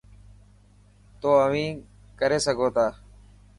[1.19, 1.71] تو اوهين
[2.19, 2.87] ڪري سگهو تا.